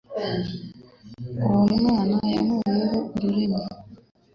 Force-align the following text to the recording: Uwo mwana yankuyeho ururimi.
Uwo 1.45 1.63
mwana 1.75 2.17
yankuyeho 2.33 2.97
ururimi. 3.15 3.61